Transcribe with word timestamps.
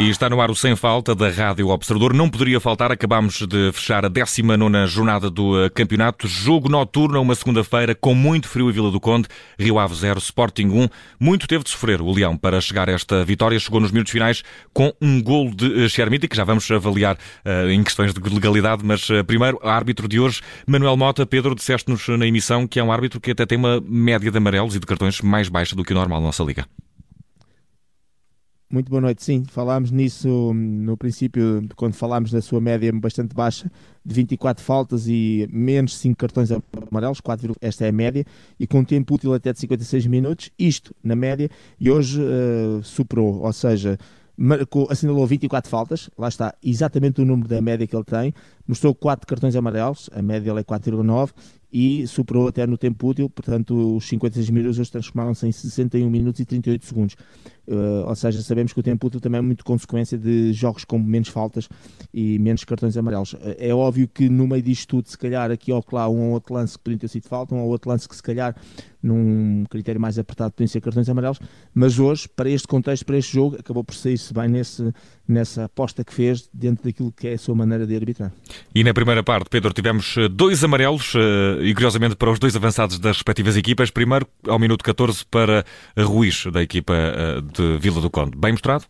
E 0.00 0.10
está 0.10 0.30
no 0.30 0.40
ar 0.40 0.48
o 0.48 0.54
Sem 0.54 0.76
Falta 0.76 1.12
da 1.12 1.28
Rádio 1.28 1.70
Observador. 1.70 2.14
Não 2.14 2.30
poderia 2.30 2.60
faltar, 2.60 2.92
acabámos 2.92 3.44
de 3.44 3.72
fechar 3.72 4.04
a 4.04 4.08
19 4.08 4.86
jornada 4.86 5.28
do 5.28 5.64
eh, 5.64 5.68
campeonato. 5.68 6.28
Jogo 6.28 6.68
noturno, 6.68 7.20
uma 7.20 7.34
segunda-feira, 7.34 7.96
com 7.96 8.14
muito 8.14 8.46
frio 8.46 8.70
em 8.70 8.72
Vila 8.72 8.92
do 8.92 9.00
Conde. 9.00 9.26
Rio 9.58 9.76
Ave 9.76 9.96
0, 9.96 10.20
Sporting 10.20 10.68
1. 10.68 10.88
Muito 11.18 11.48
teve 11.48 11.64
de 11.64 11.70
sofrer 11.70 12.00
o 12.00 12.12
Leão 12.12 12.36
para 12.36 12.60
chegar 12.60 12.88
a 12.88 12.92
esta 12.92 13.24
vitória. 13.24 13.58
Chegou 13.58 13.80
nos 13.80 13.90
minutos 13.90 14.12
finais 14.12 14.44
com 14.72 14.94
um 15.02 15.20
gol 15.20 15.50
de 15.50 15.86
eh, 15.86 16.28
que 16.28 16.36
já 16.36 16.44
vamos 16.44 16.70
avaliar 16.70 17.16
uh, 17.44 17.68
em 17.68 17.82
questões 17.82 18.14
de 18.14 18.20
legalidade. 18.20 18.84
Mas 18.84 19.10
uh, 19.10 19.24
primeiro, 19.24 19.58
árbitro 19.64 20.06
de 20.06 20.20
hoje, 20.20 20.42
Manuel 20.64 20.96
Mota. 20.96 21.26
Pedro, 21.26 21.56
disseste-nos 21.56 22.06
na 22.06 22.24
emissão 22.24 22.68
que 22.68 22.78
é 22.78 22.84
um 22.84 22.92
árbitro 22.92 23.20
que 23.20 23.32
até 23.32 23.44
tem 23.44 23.58
uma 23.58 23.82
média 23.84 24.30
de 24.30 24.38
amarelos 24.38 24.76
e 24.76 24.78
de 24.78 24.86
cartões 24.86 25.20
mais 25.20 25.48
baixa 25.48 25.74
do 25.74 25.82
que 25.82 25.92
o 25.92 25.96
normal 25.96 26.20
na 26.20 26.26
nossa 26.26 26.44
liga. 26.44 26.66
Muito 28.70 28.90
boa 28.90 29.00
noite. 29.00 29.24
Sim, 29.24 29.44
falámos 29.44 29.90
nisso 29.90 30.28
hum, 30.28 30.54
no 30.54 30.94
princípio, 30.94 31.66
quando 31.74 31.94
falámos 31.94 32.30
da 32.30 32.42
sua 32.42 32.60
média 32.60 32.92
bastante 32.92 33.34
baixa, 33.34 33.70
de 34.04 34.14
24 34.14 34.62
faltas 34.62 35.08
e 35.08 35.48
menos 35.50 35.96
5 35.96 36.14
cartões 36.18 36.50
amarelos, 36.90 37.18
4, 37.18 37.56
esta 37.62 37.86
é 37.86 37.88
a 37.88 37.92
média, 37.92 38.26
e 38.60 38.66
com 38.66 38.80
um 38.80 38.84
tempo 38.84 39.14
útil 39.14 39.32
até 39.32 39.54
de 39.54 39.58
56 39.60 40.06
minutos, 40.08 40.50
isto 40.58 40.94
na 41.02 41.16
média, 41.16 41.48
e 41.80 41.90
hoje 41.90 42.20
uh, 42.20 42.82
superou, 42.84 43.40
ou 43.40 43.52
seja, 43.54 43.98
marcou, 44.36 44.86
assinalou 44.90 45.26
24 45.26 45.70
faltas, 45.70 46.10
lá 46.18 46.28
está 46.28 46.54
exatamente 46.62 47.22
o 47.22 47.24
número 47.24 47.48
da 47.48 47.62
média 47.62 47.86
que 47.86 47.96
ele 47.96 48.04
tem, 48.04 48.34
mostrou 48.66 48.94
4 48.94 49.26
cartões 49.26 49.56
amarelos, 49.56 50.10
a 50.12 50.20
média 50.20 50.50
é 50.50 50.62
4,9 50.62 51.30
e 51.72 52.06
superou 52.06 52.48
até 52.48 52.66
no 52.66 52.78
tempo 52.78 53.08
útil, 53.08 53.28
portanto 53.28 53.96
os 53.96 54.06
56 54.08 54.50
minutos 54.50 54.90
transformaram-se 54.90 55.46
em 55.46 55.52
61 55.52 56.08
minutos 56.08 56.40
e 56.40 56.44
38 56.44 56.86
segundos. 56.86 57.16
Uh, 57.68 58.08
ou 58.08 58.14
seja, 58.14 58.40
sabemos 58.40 58.72
que 58.72 58.80
o 58.80 58.82
tempo 58.82 59.06
útil 59.06 59.20
também 59.20 59.40
é 59.40 59.42
muito 59.42 59.62
consequência 59.62 60.16
de 60.16 60.54
jogos 60.54 60.84
com 60.84 60.98
menos 60.98 61.28
faltas 61.28 61.68
e 62.14 62.38
menos 62.38 62.64
cartões 62.64 62.96
amarelos. 62.96 63.34
Uh, 63.34 63.56
é 63.58 63.74
óbvio 63.74 64.08
que 64.08 64.26
no 64.28 64.46
meio 64.46 64.62
disto 64.62 64.88
tudo, 64.88 65.08
se 65.08 65.18
calhar 65.18 65.50
aqui 65.50 65.70
ou 65.70 65.84
lá 65.92 66.08
um 66.08 66.28
ou 66.28 66.32
outro 66.32 66.54
lance 66.54 66.78
que 66.78 66.84
podia 66.84 66.98
ter 66.98 67.08
sido 67.08 67.28
falta, 67.28 67.54
um 67.54 67.60
ou 67.60 67.68
outro 67.68 67.90
lance 67.90 68.08
que 68.08 68.16
se 68.16 68.22
calhar 68.22 68.56
num 69.02 69.64
critério 69.70 70.00
mais 70.00 70.18
apertado 70.18 70.52
podem 70.52 70.66
ser 70.66 70.80
cartões 70.80 71.08
amarelos, 71.08 71.38
mas 71.74 71.98
hoje, 71.98 72.28
para 72.28 72.50
este 72.50 72.66
contexto, 72.66 73.04
para 73.06 73.16
este 73.16 73.32
jogo, 73.32 73.56
acabou 73.58 73.84
por 73.84 73.94
sair-se 73.94 74.32
bem 74.34 74.48
nesse, 74.48 74.92
nessa 75.26 75.64
aposta 75.64 76.02
que 76.02 76.12
fez 76.12 76.48
dentro 76.52 76.84
daquilo 76.84 77.12
que 77.12 77.28
é 77.28 77.34
a 77.34 77.38
sua 77.38 77.54
maneira 77.54 77.86
de 77.86 77.94
arbitrar. 77.94 78.32
E 78.74 78.82
na 78.82 78.92
primeira 78.92 79.22
parte, 79.22 79.48
Pedro, 79.50 79.72
tivemos 79.72 80.16
eh, 80.16 80.28
dois 80.28 80.64
amarelos 80.64 81.14
e 81.62 81.72
curiosamente 81.74 82.16
para 82.16 82.30
os 82.30 82.38
dois 82.38 82.56
avançados 82.56 82.98
das 82.98 83.16
respectivas 83.16 83.56
equipas. 83.56 83.90
Primeiro, 83.90 84.26
ao 84.46 84.58
minuto 84.58 84.82
14, 84.82 85.24
para 85.30 85.64
Ruiz, 85.96 86.46
da 86.46 86.62
equipa 86.62 86.94
de 87.54 87.57
Vila 87.78 88.00
do 88.00 88.10
Conde. 88.10 88.36
Bem 88.36 88.52
mostrado? 88.52 88.84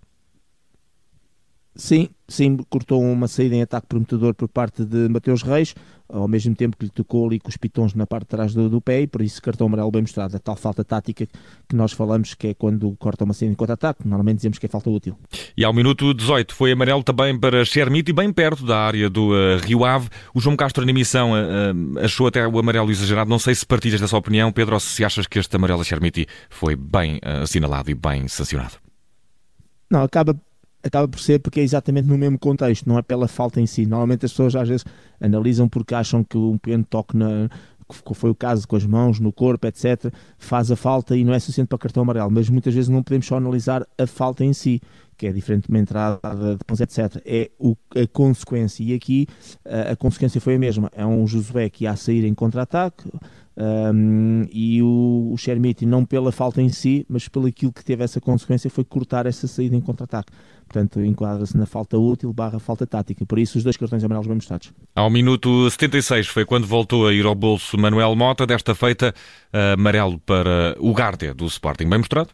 Sim, 1.79 2.09
sim, 2.27 2.57
cortou 2.69 3.01
uma 3.01 3.29
saída 3.29 3.55
em 3.55 3.63
ataque 3.63 3.87
prometedor 3.87 4.35
por 4.35 4.49
parte 4.49 4.85
de 4.85 5.09
Mateus 5.09 5.43
Reis, 5.43 5.77
ao 6.09 6.27
mesmo 6.27 6.53
tempo 6.53 6.77
que 6.77 6.87
lhe 6.87 6.91
tocou 6.91 7.25
ali 7.25 7.39
com 7.39 7.49
os 7.49 7.57
pitons 7.57 7.95
na 7.95 8.05
parte 8.05 8.25
de 8.25 8.31
trás 8.31 8.53
do, 8.53 8.69
do 8.69 8.81
pé 8.81 9.03
e 9.03 9.07
por 9.07 9.23
isso 9.23 9.41
cartão 9.41 9.69
amarelo 9.69 9.89
bem 9.93 10.03
mostrado. 10.03 10.35
A 10.35 10.41
tal 10.41 10.57
falta 10.57 10.83
tática 10.83 11.25
que 11.69 11.77
nós 11.77 11.93
falamos 11.93 12.35
que 12.35 12.49
é 12.49 12.55
quando 12.55 12.97
corta 12.99 13.23
uma 13.23 13.33
saída 13.33 13.53
em 13.53 13.55
contra-ataque, 13.55 14.01
normalmente 14.09 14.39
dizemos 14.39 14.59
que 14.59 14.67
é 14.67 14.69
falta 14.69 14.91
útil. 14.91 15.17
E 15.57 15.65
ao 15.65 15.73
minuto 15.73 16.13
18 16.13 16.53
foi 16.53 16.73
amarelo 16.73 17.05
também 17.05 17.39
para 17.39 17.65
Chermite 17.65 18.11
e 18.11 18.13
bem 18.13 18.33
perto 18.33 18.67
da 18.67 18.77
área 18.77 19.09
do 19.09 19.29
uh, 19.29 19.59
Rio 19.63 19.85
Ave. 19.85 20.09
O 20.35 20.41
João 20.41 20.57
Castro 20.57 20.85
na 20.85 20.91
emissão 20.91 21.31
uh, 21.31 22.01
achou 22.01 22.27
até 22.27 22.45
o 22.45 22.59
amarelo 22.59 22.91
exagerado. 22.91 23.31
Não 23.31 23.39
sei 23.39 23.55
se 23.55 23.65
partilhas 23.65 24.01
dessa 24.01 24.17
opinião, 24.17 24.51
Pedro, 24.51 24.75
ou 24.75 24.81
se 24.81 25.05
achas 25.05 25.29
que 25.29 25.39
este 25.39 25.55
amarelo 25.55 25.81
a 25.81 25.85
Chermite 25.85 26.27
foi 26.51 26.75
bem 26.75 27.19
uh, 27.19 27.43
assinalado 27.45 27.89
e 27.89 27.95
bem 27.95 28.27
sancionado. 28.27 28.75
Não, 29.89 30.03
acaba 30.03 30.37
acaba 30.89 31.07
por 31.07 31.21
ser 31.21 31.39
porque 31.41 31.61
é 31.61 31.63
exatamente 31.63 32.09
no 32.09 32.19
mesmo 32.19 32.39
contexto, 32.39 32.89
não 32.89 32.99
é 32.99 33.03
pela 33.03 33.29
falta 33.29 33.61
em 33.61 33.67
si. 33.67 33.87
Normalmente 33.87 34.27
as 34.27 34.33
pessoas 34.33 34.55
às 34.57 34.69
vezes 34.69 34.85
analisam 35.21 35.69
porque 35.69 35.95
acham 35.95 36.25
que 36.25 36.37
um 36.37 36.59
pequeno 36.59 36.85
toque 36.85 37.17
na 37.17 37.49
que 37.89 38.15
foi 38.15 38.31
o 38.31 38.35
caso 38.35 38.69
com 38.69 38.77
as 38.77 38.85
mãos, 38.85 39.19
no 39.19 39.33
corpo, 39.33 39.67
etc., 39.67 40.13
faz 40.37 40.71
a 40.71 40.77
falta 40.77 41.17
e 41.17 41.25
não 41.25 41.33
é 41.33 41.39
suficiente 41.39 41.69
para 41.69 41.79
cartão 41.79 42.03
amarelo. 42.03 42.31
Mas 42.31 42.51
muitas 42.51 42.75
vezes 42.75 42.89
não 42.89 43.03
podemos 43.03 43.27
só 43.27 43.37
analisar 43.37 43.87
a 43.97 44.07
falta 44.07 44.45
em 44.45 44.53
si, 44.53 44.81
que 45.17 45.27
é 45.27 45.33
diferente 45.33 45.65
de 45.65 45.71
uma 45.71 45.79
entrada 45.79 46.21
de 46.57 46.83
etc. 46.83 47.21
É 47.25 47.51
o, 47.59 47.77
a 47.97 48.07
consequência. 48.07 48.85
E 48.85 48.95
aqui 48.95 49.27
a, 49.65 49.93
a, 49.93 49.97
consequência 49.97 50.41
foi 50.41 50.57
a 50.57 50.59
mesma. 50.59 50.91
É 50.95 51.05
um 51.05 51.27
Josué 51.27 51.71
que 51.71 51.85
ia 51.85 51.97
sair 51.97 52.25
em 52.25 52.35
contra-ataque, 52.35 53.11
um, 53.61 54.47
e 54.53 54.81
o, 54.81 55.31
o 55.33 55.37
Shermiti, 55.37 55.85
não 55.85 56.05
pela 56.05 56.31
falta 56.31 56.63
em 56.63 56.69
si, 56.69 57.05
mas 57.09 57.27
pelo 57.27 57.47
aquilo 57.47 57.73
que 57.73 57.85
teve 57.85 58.05
essa 58.05 58.21
consequência, 58.21 58.71
foi 58.71 58.85
cortar 58.85 59.27
essa 59.27 59.49
saída 59.49 59.75
em 59.75 59.81
contra-ataque. 59.81 60.33
Portanto, 60.69 61.01
enquadra-se 61.01 61.57
na 61.57 61.67
falta 61.67 61.99
útil 61.99 62.33
barra 62.33 62.61
falta 62.61 62.87
tática. 62.87 63.27
Por 63.27 63.39
isso, 63.39 63.59
os 63.59 63.65
dois 63.65 63.77
cartões 63.77 64.05
amarelos 64.05 64.29
bem 64.29 64.37
mostrados. 64.37 64.73
Ao 64.95 65.11
minuto 65.11 65.69
76 65.69 66.29
foi 66.29 66.45
quando 66.45 66.67
voltou 66.67 67.09
a 67.09 67.13
ir 67.13 67.27
ao 67.27 67.35
bolso 67.35 67.77
Manuel 67.77 68.15
Mota, 68.15 68.47
desta 68.47 68.75
feita 68.75 69.13
amarelo 69.53 70.21
para 70.21 70.77
o 70.79 70.95
Gártea 70.95 71.35
do 71.35 71.47
Sporting. 71.47 71.89
Bem 71.89 71.99
mostrado? 71.99 72.31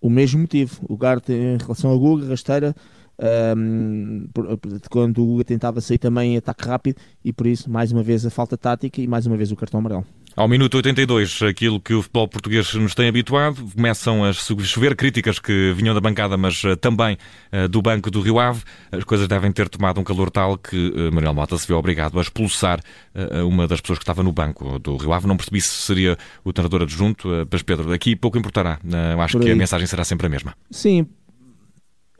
O 0.00 0.08
mesmo 0.08 0.40
motivo. 0.40 0.78
O 0.88 0.96
Gártea 0.96 1.34
em 1.34 1.58
relação 1.58 1.90
ao 1.90 1.98
Guga, 1.98 2.28
rasteira, 2.28 2.74
um, 3.56 4.26
quando 4.90 5.22
o 5.22 5.26
Guga 5.26 5.44
tentava 5.44 5.80
sair 5.80 5.98
também 5.98 6.34
em 6.34 6.36
ataque 6.36 6.66
rápido 6.66 6.96
e 7.24 7.32
por 7.32 7.46
isso, 7.46 7.70
mais 7.70 7.92
uma 7.92 8.02
vez, 8.02 8.24
a 8.26 8.30
falta 8.30 8.56
tática 8.56 9.00
e 9.00 9.06
mais 9.06 9.26
uma 9.26 9.36
vez 9.36 9.52
o 9.52 9.56
cartão 9.56 9.80
amarelo. 9.80 10.04
Ao 10.34 10.48
minuto 10.48 10.76
82, 10.76 11.42
aquilo 11.42 11.78
que 11.78 11.92
o 11.92 12.00
futebol 12.00 12.26
português 12.26 12.72
nos 12.72 12.94
tem 12.94 13.06
habituado, 13.06 13.70
começam 13.74 14.24
a 14.24 14.32
chover 14.32 14.96
críticas 14.96 15.38
que 15.38 15.74
vinham 15.76 15.94
da 15.94 16.00
bancada, 16.00 16.38
mas 16.38 16.64
uh, 16.64 16.74
também 16.74 17.18
uh, 17.52 17.68
do 17.68 17.82
banco 17.82 18.10
do 18.10 18.22
Rio 18.22 18.38
Ave. 18.38 18.62
As 18.90 19.04
coisas 19.04 19.28
devem 19.28 19.52
ter 19.52 19.68
tomado 19.68 20.00
um 20.00 20.04
calor 20.04 20.30
tal 20.30 20.56
que 20.56 20.88
uh, 20.88 21.14
Manuel 21.14 21.34
Mota 21.34 21.58
se 21.58 21.66
viu 21.66 21.76
obrigado 21.76 22.18
a 22.18 22.22
expulsar 22.22 22.80
uma 23.46 23.68
das 23.68 23.80
pessoas 23.82 23.98
que 23.98 24.04
estava 24.04 24.22
no 24.22 24.32
banco 24.32 24.78
do 24.78 24.96
Rio 24.96 25.12
Ave. 25.12 25.26
Não 25.26 25.36
percebi 25.36 25.60
se 25.60 25.68
seria 25.68 26.16
o 26.42 26.50
treinador 26.50 26.82
adjunto, 26.82 27.28
mas 27.50 27.62
Pedro, 27.62 27.92
aqui 27.92 28.16
pouco 28.16 28.38
importará. 28.38 28.78
acho 29.18 29.38
que 29.38 29.50
a 29.50 29.54
mensagem 29.54 29.86
será 29.86 30.02
sempre 30.02 30.26
a 30.26 30.30
mesma. 30.30 30.54
Sim, 30.70 31.06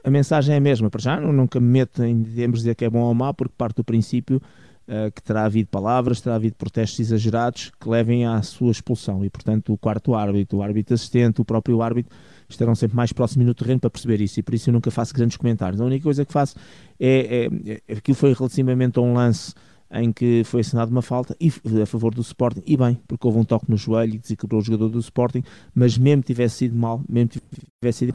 a 0.04 0.10
mensagem 0.10 0.54
é 0.54 0.58
a 0.58 0.60
mesma. 0.60 0.90
Para 0.90 1.00
já, 1.00 1.20
nunca 1.20 1.60
me 1.60 1.66
meto 1.66 2.02
em 2.02 2.22
termos 2.22 2.60
de 2.60 2.64
dizer 2.64 2.74
que 2.74 2.84
é 2.84 2.90
bom 2.90 3.00
ou 3.00 3.14
mau, 3.14 3.32
porque 3.32 3.54
parte 3.56 3.76
do 3.76 3.84
princípio 3.84 4.40
uh, 4.88 5.10
que 5.12 5.22
terá 5.22 5.44
havido 5.44 5.68
palavras, 5.68 6.20
terá 6.20 6.36
havido 6.36 6.56
protestos 6.56 7.00
exagerados 7.00 7.70
que 7.80 7.88
levem 7.88 8.26
à 8.26 8.42
sua 8.42 8.70
expulsão. 8.70 9.24
E, 9.24 9.30
portanto, 9.30 9.72
o 9.72 9.78
quarto 9.78 10.14
árbitro, 10.14 10.58
o 10.58 10.62
árbitro 10.62 10.94
assistente, 10.94 11.40
o 11.40 11.44
próprio 11.44 11.80
árbitro 11.82 12.14
estarão 12.48 12.74
sempre 12.74 12.96
mais 12.96 13.12
próximos 13.12 13.46
no 13.46 13.54
terreno 13.54 13.80
para 13.80 13.90
perceber 13.90 14.20
isso. 14.20 14.40
E 14.40 14.42
por 14.42 14.54
isso 14.54 14.70
eu 14.70 14.72
nunca 14.72 14.90
faço 14.90 15.14
grandes 15.14 15.36
comentários. 15.36 15.80
A 15.80 15.84
única 15.84 16.04
coisa 16.04 16.24
que 16.24 16.32
faço 16.32 16.56
é. 16.98 17.48
é, 17.66 17.80
é 17.88 17.96
aquilo 17.96 18.16
foi 18.16 18.32
relativamente 18.34 18.98
a 18.98 19.02
um 19.02 19.14
lance 19.14 19.54
em 19.92 20.10
que 20.10 20.42
foi 20.44 20.62
assinado 20.62 20.90
uma 20.90 21.02
falta 21.02 21.36
e, 21.38 21.52
a 21.82 21.86
favor 21.86 22.14
do 22.14 22.22
Sporting, 22.22 22.62
e 22.66 22.76
bem, 22.76 22.98
porque 23.06 23.26
houve 23.26 23.38
um 23.38 23.44
toque 23.44 23.70
no 23.70 23.76
joelho 23.76 24.14
e 24.14 24.18
desequilibrou 24.18 24.60
o 24.60 24.64
jogador 24.64 24.88
do 24.88 24.98
Sporting, 24.98 25.42
mas 25.74 25.98
mesmo 25.98 26.22
tivesse 26.22 26.56
sido 26.56 26.74
mal, 26.74 27.04
mesmo 27.06 27.32
tivesse 27.78 27.98
sido 27.98 28.14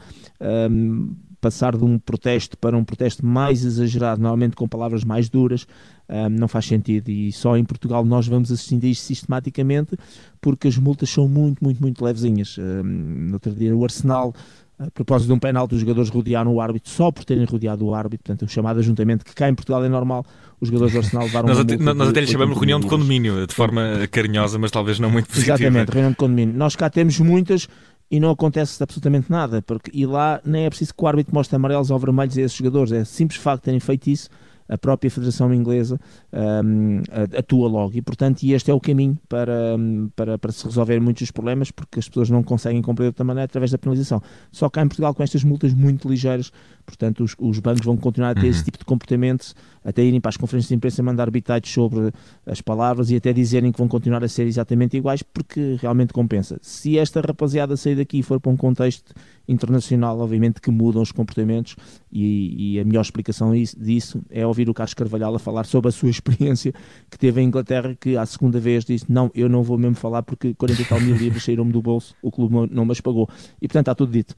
um, 0.70 1.14
passar 1.40 1.76
de 1.76 1.84
um 1.84 1.98
protesto 1.98 2.56
para 2.58 2.76
um 2.76 2.84
protesto 2.84 3.24
mais 3.24 3.64
exagerado, 3.64 4.20
normalmente 4.20 4.56
com 4.56 4.68
palavras 4.68 5.04
mais 5.04 5.28
duras, 5.28 5.66
um, 6.08 6.28
não 6.28 6.48
faz 6.48 6.66
sentido. 6.66 7.08
E 7.10 7.32
só 7.32 7.56
em 7.56 7.64
Portugal 7.64 8.04
nós 8.04 8.26
vamos 8.26 8.50
assistindo 8.50 8.84
a 8.84 8.88
isto 8.88 9.04
sistematicamente, 9.04 9.96
porque 10.40 10.68
as 10.68 10.76
multas 10.76 11.10
são 11.10 11.28
muito, 11.28 11.62
muito, 11.62 11.80
muito 11.80 12.04
levezinhas. 12.04 12.56
Um, 12.58 12.82
no 12.82 13.34
outro 13.34 13.52
dia, 13.52 13.74
o 13.76 13.84
Arsenal 13.84 14.34
a 14.78 14.88
propósito 14.92 15.26
de 15.26 15.32
um 15.32 15.38
penalti, 15.40 15.74
os 15.74 15.80
jogadores 15.80 16.08
rodearam 16.08 16.54
o 16.54 16.60
árbitro 16.60 16.88
só 16.88 17.10
por 17.10 17.24
terem 17.24 17.44
rodeado 17.44 17.84
o 17.84 17.92
árbitro, 17.94 18.26
portanto, 18.26 18.44
um 18.44 18.48
chamado 18.48 18.78
ajuntamento 18.78 19.24
que 19.24 19.34
cá 19.34 19.48
em 19.48 19.54
Portugal 19.54 19.84
é 19.84 19.88
normal, 19.88 20.24
os 20.60 20.68
jogadores 20.68 20.92
do 20.92 20.98
Arsenal 21.00 21.24
levaram 21.24 21.48
nós, 21.50 21.58
até, 21.58 21.76
nós 21.76 22.08
até 22.08 22.20
lhe 22.20 22.26
chamamos 22.28 22.56
reunião 22.56 22.78
de 22.78 22.86
condomínio, 22.86 23.44
de 23.44 23.54
forma 23.54 24.06
carinhosa, 24.08 24.56
mas 24.56 24.70
talvez 24.70 25.00
não 25.00 25.10
muito 25.10 25.26
positiva. 25.26 25.56
Exatamente, 25.56 25.90
reunião 25.90 26.12
de 26.12 26.16
condomínio. 26.16 26.54
Nós 26.56 26.76
cá 26.76 26.88
temos 26.88 27.18
muitas 27.18 27.68
e 28.10 28.18
não 28.18 28.30
acontece 28.30 28.82
absolutamente 28.82 29.30
nada, 29.30 29.60
porque 29.62 29.90
e 29.94 30.06
lá 30.06 30.40
nem 30.44 30.64
é 30.64 30.68
preciso 30.68 30.94
que 30.94 31.02
o 31.02 31.06
árbitro 31.06 31.34
mostre 31.34 31.56
amarelos 31.56 31.90
ou 31.90 31.98
vermelhos 31.98 32.36
a 32.38 32.42
esses 32.42 32.56
jogadores, 32.56 32.92
é 32.92 33.04
simples 33.04 33.40
facto 33.40 33.64
terem 33.64 33.80
feito 33.80 34.08
isso, 34.08 34.28
a 34.68 34.76
própria 34.76 35.10
Federação 35.10 35.52
Inglesa 35.52 35.98
um, 36.32 37.02
atua 37.36 37.68
logo 37.68 37.96
e, 37.96 38.02
portanto, 38.02 38.42
este 38.44 38.70
é 38.70 38.74
o 38.74 38.80
caminho 38.80 39.18
para, 39.28 39.76
para, 40.14 40.38
para 40.38 40.52
se 40.52 40.64
resolver 40.64 41.00
muitos 41.00 41.22
dos 41.22 41.30
problemas 41.30 41.70
porque 41.70 41.98
as 41.98 42.08
pessoas 42.08 42.30
não 42.30 42.42
conseguem 42.42 42.82
cumprir 42.82 43.04
de 43.04 43.08
outra 43.08 43.24
maneira 43.24 43.44
através 43.44 43.70
da 43.70 43.78
penalização. 43.78 44.22
Só 44.52 44.68
cá 44.68 44.82
em 44.82 44.88
Portugal, 44.88 45.14
com 45.14 45.22
estas 45.22 45.42
multas 45.42 45.72
muito 45.72 46.08
ligeiras, 46.08 46.52
portanto, 46.84 47.24
os, 47.24 47.34
os 47.38 47.58
bancos 47.58 47.84
vão 47.84 47.96
continuar 47.96 48.30
a 48.30 48.34
ter 48.34 48.42
uhum. 48.42 48.50
esse 48.50 48.64
tipo 48.64 48.78
de 48.78 48.84
comportamento, 48.84 49.54
até 49.84 50.02
irem 50.02 50.20
para 50.20 50.30
as 50.30 50.36
conferências 50.36 50.68
de 50.68 50.74
imprensa 50.74 51.02
mandar 51.02 51.30
bitites 51.30 51.72
sobre 51.72 52.12
as 52.46 52.60
palavras 52.60 53.10
e 53.10 53.16
até 53.16 53.32
dizerem 53.32 53.72
que 53.72 53.78
vão 53.78 53.88
continuar 53.88 54.22
a 54.22 54.28
ser 54.28 54.46
exatamente 54.46 54.96
iguais 54.96 55.22
porque 55.22 55.76
realmente 55.80 56.12
compensa. 56.12 56.58
Se 56.60 56.98
esta 56.98 57.20
rapaziada 57.20 57.76
sair 57.76 57.96
daqui 57.96 58.18
e 58.18 58.22
for 58.22 58.40
para 58.40 58.52
um 58.52 58.56
contexto 58.56 59.14
internacional, 59.48 60.18
obviamente 60.20 60.60
que 60.60 60.70
mudam 60.70 61.02
os 61.02 61.10
comportamentos 61.10 61.74
e, 62.12 62.74
e 62.74 62.80
a 62.80 62.84
melhor 62.84 63.00
explicação 63.00 63.52
disso 63.76 64.22
é 64.30 64.46
ouvir 64.46 64.68
o 64.68 64.74
Carlos 64.74 64.94
Carvalhal 64.94 65.34
a 65.34 65.38
falar 65.38 65.64
sobre 65.64 65.88
a 65.88 65.92
sua 65.92 66.10
experiência 66.10 66.72
que 67.10 67.18
teve 67.18 67.40
em 67.40 67.44
Inglaterra, 67.44 67.96
que 67.98 68.16
à 68.16 68.26
segunda 68.26 68.60
vez 68.60 68.84
disse, 68.84 69.10
não, 69.10 69.30
eu 69.34 69.48
não 69.48 69.62
vou 69.62 69.78
mesmo 69.78 69.96
falar 69.96 70.22
porque 70.22 70.54
40 70.54 70.82
e 70.82 70.84
tal 70.84 71.00
mil 71.00 71.16
livros 71.16 71.44
saíram-me 71.44 71.72
do 71.72 71.80
bolso, 71.80 72.14
o 72.22 72.30
clube 72.30 72.68
não 72.70 72.84
me 72.84 72.92
as 72.92 73.00
pagou. 73.00 73.28
E 73.60 73.66
portanto 73.66 73.84
está 73.84 73.94
tudo 73.94 74.12
dito. 74.12 74.36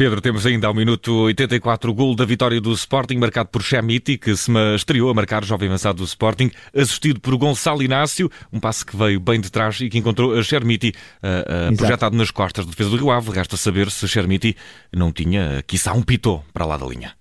Pedro, 0.00 0.18
temos 0.22 0.46
ainda 0.46 0.66
ao 0.66 0.72
minuto 0.72 1.24
84 1.24 1.90
o 1.90 1.92
gol 1.92 2.16
da 2.16 2.24
vitória 2.24 2.58
do 2.58 2.72
Sporting, 2.72 3.18
marcado 3.18 3.50
por 3.50 3.60
Chamiti, 3.60 4.16
que 4.16 4.34
se 4.34 4.50
estreou 4.74 5.10
a 5.10 5.12
marcar 5.12 5.44
jovem 5.44 5.68
avançado 5.68 5.98
do 5.98 6.04
Sporting, 6.04 6.50
assistido 6.74 7.20
por 7.20 7.36
Gonçalo 7.36 7.82
Inácio, 7.82 8.30
um 8.50 8.58
passe 8.58 8.86
que 8.86 8.96
veio 8.96 9.20
bem 9.20 9.38
de 9.38 9.52
trás 9.52 9.78
e 9.78 9.90
que 9.90 9.98
encontrou 9.98 10.38
a 10.38 10.42
Chermiti 10.42 10.94
uh, 11.22 11.72
uh, 11.74 11.76
projetado 11.76 12.16
nas 12.16 12.30
costas 12.30 12.64
de 12.64 12.70
defesa 12.70 12.88
do 12.88 12.96
Rio 12.96 13.10
Ave. 13.10 13.30
Resta 13.30 13.58
saber 13.58 13.90
se 13.90 14.08
Chermiti 14.08 14.56
não 14.90 15.12
tinha, 15.12 15.62
quiçá, 15.66 15.92
um 15.92 16.00
pitô 16.00 16.42
para 16.50 16.64
lá 16.64 16.78
da 16.78 16.86
linha. 16.86 17.19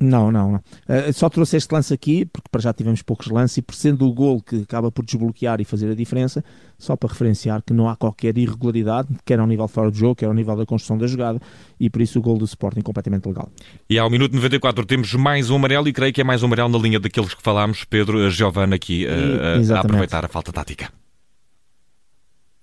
Não, 0.00 0.30
não, 0.30 0.52
não. 0.52 0.58
Uh, 0.88 1.12
só 1.12 1.28
trouxe 1.28 1.56
este 1.56 1.72
lance 1.72 1.92
aqui, 1.92 2.24
porque 2.24 2.48
para 2.50 2.60
já 2.60 2.72
tivemos 2.72 3.02
poucos 3.02 3.26
lances, 3.26 3.56
e 3.56 3.62
por 3.62 3.74
sendo 3.74 4.06
o 4.06 4.12
gol 4.12 4.40
que 4.40 4.62
acaba 4.62 4.92
por 4.92 5.04
desbloquear 5.04 5.60
e 5.60 5.64
fazer 5.64 5.90
a 5.90 5.94
diferença, 5.94 6.44
só 6.78 6.94
para 6.94 7.08
referenciar 7.08 7.62
que 7.62 7.72
não 7.72 7.88
há 7.88 7.96
qualquer 7.96 8.38
irregularidade, 8.38 9.08
quer 9.24 9.40
ao 9.40 9.46
nível 9.46 9.66
fora 9.66 9.90
do 9.90 9.96
jogo, 9.96 10.14
quer 10.14 10.26
ao 10.26 10.34
nível 10.34 10.56
da 10.56 10.64
construção 10.64 10.96
da 10.96 11.06
jogada, 11.08 11.40
e 11.80 11.90
por 11.90 12.00
isso 12.00 12.20
o 12.20 12.22
gol 12.22 12.38
do 12.38 12.44
Sporting 12.44 12.80
completamente 12.80 13.26
legal. 13.26 13.50
E 13.90 13.98
ao 13.98 14.08
minuto 14.08 14.34
94 14.34 14.86
temos 14.86 15.12
mais 15.14 15.50
um 15.50 15.56
amarelo, 15.56 15.88
e 15.88 15.92
creio 15.92 16.12
que 16.12 16.20
é 16.20 16.24
mais 16.24 16.44
um 16.44 16.46
amarelo 16.46 16.68
na 16.68 16.78
linha 16.78 17.00
daqueles 17.00 17.34
que 17.34 17.42
falámos, 17.42 17.84
Pedro 17.84 18.30
Giovanna 18.30 18.76
aqui 18.76 19.04
uh, 19.04 19.74
a 19.74 19.80
aproveitar 19.80 20.24
a 20.24 20.28
falta 20.28 20.52
tática. 20.52 20.92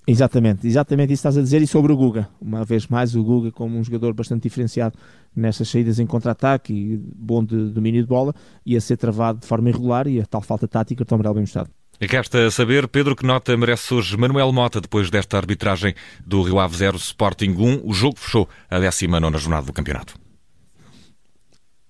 Exatamente, 0.08 0.68
exatamente 0.68 1.12
isso 1.14 1.22
estás 1.22 1.38
a 1.38 1.42
dizer, 1.42 1.64
e 1.64 1.68
sobre 1.68 1.92
o 1.92 1.98
Guga, 1.98 2.30
uma 2.40 2.64
vez 2.64 2.88
mais 2.88 3.16
o 3.16 3.24
Guga 3.24 3.52
como 3.52 3.78
um 3.78 3.84
jogador 3.84 4.14
bastante 4.14 4.44
diferenciado 4.44 4.96
nessas 5.36 5.70
saídas 5.70 6.00
em 6.00 6.06
contra-ataque 6.06 6.74
e 6.74 6.98
bom 6.98 7.44
de 7.44 7.70
domínio 7.70 8.02
de 8.02 8.08
bola, 8.08 8.34
ia 8.66 8.80
ser 8.80 8.98
travado 8.98 9.40
de 9.40 9.48
forma 9.48 9.70
irregular 9.70 10.08
e 10.08 10.22
a 10.22 10.26
tal 10.26 10.42
falta 10.42 10.68
tática 10.68 11.04
tão 11.04 11.18
bem 11.18 11.42
mostrado. 11.42 11.70
Resta 12.00 12.52
saber, 12.52 12.88
Pedro, 12.90 13.16
que 13.16 13.26
nota 13.26 13.56
merece 13.56 13.94
hoje 13.94 14.18
Manuel 14.18 14.52
Mota 14.52 14.82
depois 14.82 15.10
desta 15.10 15.38
arbitragem 15.38 15.96
do 16.26 16.42
Rio 16.42 16.60
Ave 16.60 16.76
0 16.76 16.98
Sporting 16.98 17.52
1. 17.52 17.82
O 17.86 17.94
jogo 17.94 18.20
fechou 18.20 18.50
a 18.70 18.80
19 18.80 19.38
jornada 19.38 19.66
do 19.66 19.74
campeonato. 19.74 20.14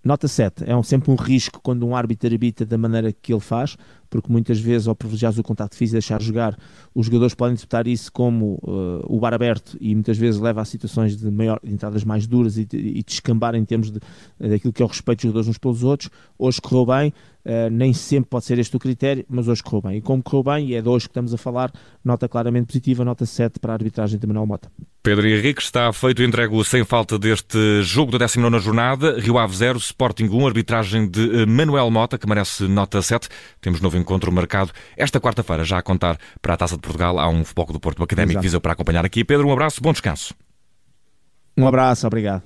Nota 0.04 0.28
7. 0.28 0.64
É 0.68 0.76
um, 0.76 0.84
sempre 0.84 1.10
um 1.10 1.16
risco 1.16 1.60
quando 1.64 1.88
um 1.88 1.96
árbitro 1.96 2.28
arbitra 2.32 2.64
da 2.64 2.78
maneira 2.78 3.12
que 3.12 3.34
ele 3.34 3.40
faz, 3.40 3.76
porque 4.16 4.32
muitas 4.32 4.62
vezes, 4.62 4.88
ao 4.88 4.96
privilegiar 4.96 5.38
o 5.38 5.44
contato 5.44 5.76
físico 5.76 5.96
e 5.96 6.00
deixar 6.00 6.22
jogar, 6.22 6.58
os 6.94 7.08
jogadores 7.08 7.36
podem 7.36 7.54
interpretar 7.54 7.86
isso 7.86 8.10
como 8.14 8.58
uh, 8.64 9.04
o 9.14 9.20
bar 9.20 9.34
aberto 9.34 9.76
e 9.82 9.94
muitas 9.94 10.18
vezes 10.18 10.40
leva 10.40 10.62
a 10.62 10.66
situações 10.66 11.18
de, 11.18 11.30
maior, 11.30 11.60
de 11.62 11.74
entradas 11.74 12.06
mais 12.06 12.26
duras 12.26 12.58
e 12.58 12.64
de, 12.64 12.78
e 12.78 13.04
descambar 13.04 13.56
em 13.56 13.66
termos 13.66 13.92
de, 13.92 14.00
daquilo 14.40 14.72
que 14.72 14.82
é 14.82 14.86
o 14.86 14.88
respeito 14.88 15.18
dos 15.18 15.24
jogadores 15.24 15.50
uns 15.50 15.58
pelos 15.58 15.84
outros. 15.84 16.10
Hoje 16.40 16.62
correu 16.62 16.86
bem, 16.86 17.10
uh, 17.10 17.70
nem 17.70 17.92
sempre 17.92 18.30
pode 18.30 18.46
ser 18.46 18.58
este 18.58 18.74
o 18.74 18.80
critério, 18.80 19.26
mas 19.28 19.50
hoje 19.50 19.62
correu 19.62 19.82
bem. 19.82 19.98
E 19.98 20.02
como 20.02 20.24
correu 20.24 20.44
bem, 20.44 20.68
e 20.70 20.76
é 20.76 20.82
de 20.82 20.88
hoje 20.88 21.08
que 21.08 21.12
estamos 21.12 21.34
a 21.34 21.38
falar, 21.38 21.74
nota 22.02 22.30
claramente 22.30 22.68
positiva, 22.68 23.04
nota 23.04 23.26
7 23.26 23.60
para 23.60 23.74
a 23.74 23.76
arbitragem 23.76 24.18
de 24.18 24.26
Manuel 24.26 24.46
Mota. 24.46 24.72
Pedro 25.06 25.28
Henrique 25.28 25.62
está 25.62 25.94
feito 25.94 26.24
entrego 26.24 26.64
sem 26.66 26.84
falta 26.84 27.20
deste 27.20 27.84
jogo 27.84 28.12
da 28.12 28.26
19 28.26 28.58
jornada, 28.58 29.20
Rio 29.20 29.38
Ave 29.38 29.56
0, 29.56 29.78
Sporting 29.78 30.26
1, 30.26 30.48
arbitragem 30.48 31.08
de 31.08 31.42
eh, 31.42 31.46
Manuel 31.46 31.92
Mota, 31.92 32.18
que 32.18 32.28
merece 32.28 32.68
nota 32.68 33.00
7. 33.04 33.30
Temos 33.62 33.82
novo 33.82 33.98
encontro 34.06 34.32
marcado 34.32 34.72
esta 34.96 35.20
quarta-feira, 35.20 35.64
já 35.64 35.80
a 35.80 35.82
contar 35.82 36.18
para 36.42 36.54
a 36.54 36.58
Taça 36.58 36.76
de 36.76 36.82
Portugal. 36.82 37.20
Há 37.20 37.28
um 37.28 37.44
foco 37.44 37.74
do 37.74 37.80
Porto 37.80 38.04
Académico 38.04 38.40
Viseu 38.40 38.62
para 38.62 38.74
acompanhar 38.74 39.04
aqui. 39.04 39.24
Pedro, 39.24 39.48
um 39.48 39.52
abraço, 39.52 39.82
bom 39.82 39.92
descanso. 39.92 40.34
Um 41.58 41.68
abraço, 41.68 42.06
obrigado. 42.06 42.44